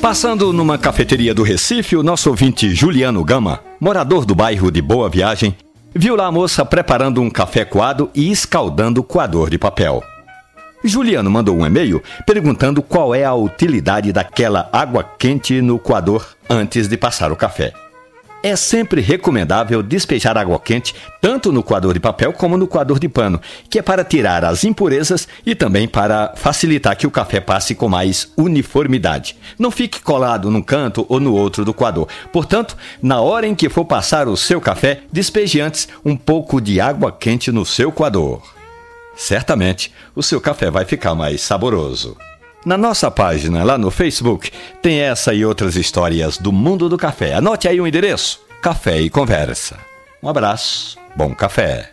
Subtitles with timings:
[0.00, 5.10] Passando numa cafeteria do Recife, o nosso ouvinte Juliano Gama, morador do bairro de Boa
[5.10, 5.54] Viagem,
[5.94, 10.02] viu lá a moça preparando um café coado e escaldando o coador de papel.
[10.82, 16.88] Juliano mandou um e-mail perguntando qual é a utilidade daquela água quente no coador antes
[16.88, 17.74] de passar o café.
[18.42, 23.06] É sempre recomendável despejar água quente tanto no coador de papel como no coador de
[23.06, 23.38] pano,
[23.68, 27.86] que é para tirar as impurezas e também para facilitar que o café passe com
[27.86, 29.36] mais uniformidade.
[29.58, 32.08] Não fique colado num canto ou no outro do coador.
[32.32, 36.80] Portanto, na hora em que for passar o seu café, despeje antes um pouco de
[36.80, 38.40] água quente no seu coador.
[39.14, 42.16] Certamente, o seu café vai ficar mais saboroso.
[42.64, 44.50] Na nossa página lá no Facebook
[44.82, 47.34] tem essa e outras histórias do mundo do café.
[47.34, 49.78] Anote aí o endereço: Café e Conversa.
[50.22, 51.92] Um abraço, bom café.